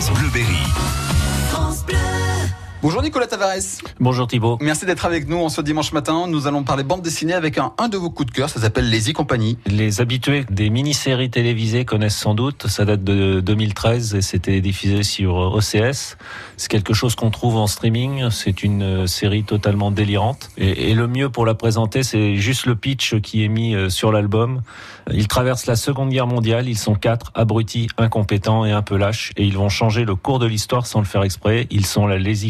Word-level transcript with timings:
France 0.00 0.18
Bleu 0.18 0.30
Berry. 0.30 1.09
Bonjour 2.82 3.02
Nicolas 3.02 3.26
Tavares. 3.26 3.82
Bonjour 4.00 4.26
Thibault. 4.26 4.56
Merci 4.62 4.86
d'être 4.86 5.04
avec 5.04 5.28
nous 5.28 5.36
en 5.36 5.50
ce 5.50 5.60
dimanche 5.60 5.92
matin. 5.92 6.26
Nous 6.26 6.46
allons 6.46 6.62
parler 6.62 6.82
bande 6.82 7.02
dessinée 7.02 7.34
avec 7.34 7.58
un, 7.58 7.74
un 7.76 7.88
de 7.88 7.98
vos 7.98 8.08
coups 8.08 8.32
de 8.32 8.34
cœur. 8.34 8.48
Ça 8.48 8.58
s'appelle 8.58 8.88
Les 8.88 9.10
Y 9.10 9.12
Compagnie. 9.12 9.58
Les 9.66 10.00
habitués 10.00 10.46
des 10.50 10.70
mini-séries 10.70 11.28
télévisées 11.28 11.84
connaissent 11.84 12.16
sans 12.16 12.34
doute. 12.34 12.68
Ça 12.68 12.86
date 12.86 13.04
de 13.04 13.40
2013 13.40 14.14
et 14.14 14.22
c'était 14.22 14.62
diffusé 14.62 15.02
sur 15.02 15.34
OCS. 15.34 16.16
C'est 16.56 16.70
quelque 16.70 16.94
chose 16.94 17.16
qu'on 17.16 17.30
trouve 17.30 17.58
en 17.58 17.66
streaming. 17.66 18.30
C'est 18.30 18.62
une 18.62 19.06
série 19.06 19.44
totalement 19.44 19.90
délirante. 19.90 20.48
Et, 20.56 20.90
et, 20.90 20.94
le 20.94 21.06
mieux 21.06 21.28
pour 21.28 21.44
la 21.44 21.54
présenter, 21.54 22.02
c'est 22.02 22.36
juste 22.36 22.64
le 22.64 22.76
pitch 22.76 23.20
qui 23.20 23.44
est 23.44 23.48
mis 23.48 23.74
euh, 23.74 23.90
sur 23.90 24.10
l'album. 24.10 24.62
Ils 25.12 25.28
traversent 25.28 25.66
la 25.66 25.76
Seconde 25.76 26.08
Guerre 26.08 26.26
mondiale. 26.26 26.66
Ils 26.66 26.78
sont 26.78 26.94
quatre 26.94 27.30
abrutis, 27.34 27.88
incompétents 27.98 28.64
et 28.64 28.72
un 28.72 28.82
peu 28.82 28.96
lâches. 28.96 29.32
Et 29.36 29.44
ils 29.44 29.58
vont 29.58 29.68
changer 29.68 30.06
le 30.06 30.14
cours 30.14 30.38
de 30.38 30.46
l'histoire 30.46 30.86
sans 30.86 31.00
le 31.00 31.04
faire 31.04 31.24
exprès. 31.24 31.66
Ils 31.70 31.84
sont 31.84 32.06
la 32.06 32.18
Lazy 32.18 32.48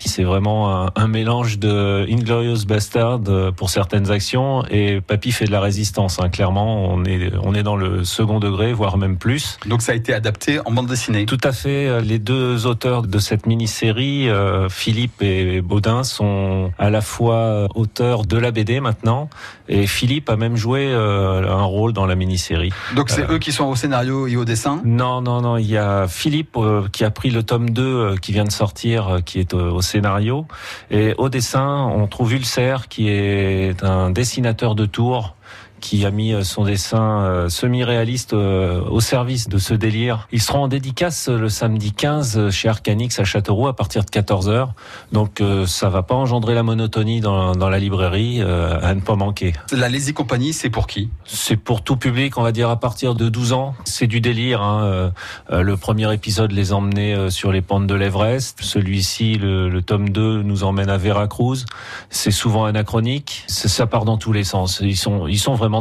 C'est 0.00 0.24
vraiment 0.24 0.86
un, 0.86 0.90
un, 0.96 1.06
mélange 1.06 1.58
de 1.58 2.06
Inglorious 2.10 2.64
Bastard 2.66 3.20
euh, 3.28 3.52
pour 3.52 3.70
certaines 3.70 4.10
actions 4.10 4.64
et 4.70 5.00
Papy 5.00 5.30
fait 5.30 5.44
de 5.44 5.52
la 5.52 5.60
résistance. 5.60 6.18
Hein. 6.20 6.30
Clairement, 6.30 6.86
on 6.86 7.04
est, 7.04 7.30
on 7.42 7.54
est 7.54 7.62
dans 7.62 7.76
le 7.76 8.04
second 8.04 8.40
degré, 8.40 8.72
voire 8.72 8.96
même 8.96 9.18
plus. 9.18 9.58
Donc 9.66 9.82
ça 9.82 9.92
a 9.92 9.94
été 9.94 10.12
adapté 10.12 10.58
en 10.64 10.72
bande 10.72 10.88
dessinée 10.88 11.26
Tout 11.26 11.40
à 11.44 11.52
fait. 11.52 12.00
Les 12.02 12.18
deux 12.18 12.66
auteurs 12.66 13.02
de 13.02 13.18
cette 13.18 13.46
mini-série, 13.46 14.28
euh, 14.28 14.68
Philippe 14.68 15.22
et 15.22 15.60
Baudin, 15.60 16.02
sont 16.02 16.72
à 16.78 16.90
la 16.90 17.00
fois 17.00 17.68
auteurs 17.74 18.26
de 18.26 18.38
la 18.38 18.50
BD 18.50 18.80
maintenant 18.80 19.28
et 19.68 19.86
Philippe 19.86 20.28
a 20.28 20.36
même 20.36 20.56
joué 20.56 20.86
euh, 20.92 21.48
un 21.48 21.62
rôle 21.62 21.92
dans 21.92 22.06
la 22.06 22.14
mini-série. 22.14 22.72
Donc 22.94 23.10
c'est 23.10 23.28
eux 23.30 23.38
qui 23.38 23.52
sont 23.52 23.64
au 23.64 23.74
scénario 23.74 24.26
et 24.26 24.36
au 24.36 24.44
dessin? 24.44 24.82
Non, 24.84 25.22
non, 25.22 25.40
non. 25.40 25.56
Il 25.56 25.66
y 25.66 25.78
a 25.78 26.08
Philippe 26.08 26.56
euh, 26.56 26.86
qui 26.92 27.04
a 27.04 27.10
pris 27.10 27.30
le 27.30 27.42
tome 27.42 27.70
2 27.70 27.82
euh, 27.82 28.16
qui 28.16 28.32
vient 28.32 28.44
de 28.44 28.52
sortir, 28.52 29.20
qui 29.24 29.40
est 29.40 29.51
au 29.54 29.80
scénario. 29.80 30.46
Et 30.90 31.14
au 31.18 31.28
dessin, 31.28 31.86
on 31.94 32.06
trouve 32.06 32.34
Ulcer, 32.34 32.88
qui 32.88 33.08
est 33.08 33.82
un 33.82 34.10
dessinateur 34.10 34.74
de 34.74 34.86
tours 34.86 35.34
qui 35.82 36.06
a 36.06 36.10
mis 36.10 36.32
son 36.44 36.64
dessin 36.64 37.46
semi-réaliste 37.48 38.32
au 38.32 39.00
service 39.00 39.48
de 39.48 39.58
ce 39.58 39.74
délire. 39.74 40.28
Ils 40.32 40.40
seront 40.40 40.60
en 40.60 40.68
dédicace 40.68 41.28
le 41.28 41.48
samedi 41.48 41.92
15 41.92 42.50
chez 42.50 42.68
Arcanix 42.68 43.18
à 43.18 43.24
Châteauroux 43.24 43.66
à 43.66 43.76
partir 43.76 44.04
de 44.04 44.10
14h. 44.10 44.68
Donc 45.12 45.42
ça 45.66 45.90
va 45.90 46.02
pas 46.02 46.14
engendrer 46.14 46.54
la 46.54 46.62
monotonie 46.62 47.20
dans, 47.20 47.52
dans 47.52 47.68
la 47.68 47.78
librairie 47.78 48.40
à 48.40 48.94
ne 48.94 49.00
pas 49.00 49.16
manquer. 49.16 49.52
La 49.72 49.88
Lazy 49.88 50.14
Company, 50.14 50.52
c'est 50.52 50.70
pour 50.70 50.86
qui? 50.86 51.10
C'est 51.24 51.56
pour 51.56 51.82
tout 51.82 51.96
public, 51.96 52.38
on 52.38 52.42
va 52.42 52.52
dire 52.52 52.70
à 52.70 52.78
partir 52.78 53.14
de 53.14 53.28
12 53.28 53.52
ans. 53.52 53.74
C'est 53.84 54.06
du 54.06 54.20
délire. 54.20 54.62
Hein. 54.62 55.12
Le 55.50 55.76
premier 55.76 56.12
épisode 56.14 56.52
les 56.52 56.72
emmenait 56.72 57.30
sur 57.30 57.50
les 57.50 57.62
pentes 57.62 57.86
de 57.86 57.94
l'Everest. 57.94 58.58
Celui-ci, 58.62 59.34
le, 59.34 59.68
le, 59.68 59.82
tome 59.82 60.10
2, 60.10 60.42
nous 60.42 60.64
emmène 60.64 60.90
à 60.90 60.96
Veracruz. 60.96 61.64
C'est 62.10 62.30
souvent 62.30 62.64
anachronique. 62.64 63.44
Ça 63.48 63.86
part 63.86 64.04
dans 64.04 64.18
tous 64.18 64.32
les 64.32 64.44
sens. 64.44 64.80
Ils 64.82 64.96
sont, 64.96 65.26
ils 65.26 65.38
sont 65.38 65.54
vraiment 65.54 65.71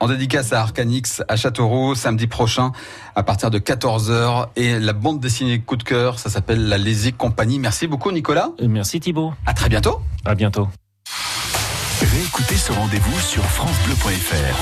En 0.00 0.08
dédicace 0.08 0.52
à 0.52 0.60
Arcanix 0.60 1.22
à 1.28 1.36
Châteauroux 1.36 1.94
samedi 1.94 2.26
prochain 2.26 2.72
à 3.14 3.22
partir 3.22 3.50
de 3.50 3.58
14h 3.58 4.48
et 4.56 4.78
la 4.78 4.92
bande 4.92 5.20
dessinée 5.20 5.60
coup 5.60 5.76
de 5.76 5.82
cœur, 5.82 6.18
ça 6.18 6.30
s'appelle 6.30 6.68
La 6.68 6.78
Lazy 6.78 7.12
Company. 7.12 7.58
Merci 7.58 7.86
beaucoup 7.86 8.10
Nicolas. 8.12 8.50
Merci 8.60 9.00
Thibault. 9.00 9.32
À 9.46 9.54
très 9.54 9.68
bientôt. 9.68 10.00
À 10.24 10.34
bientôt. 10.34 10.68
Réécoutez 12.00 12.56
ce 12.56 12.72
rendez-vous 12.72 13.18
sur 13.20 13.42
francebleu.fr. 13.42 14.54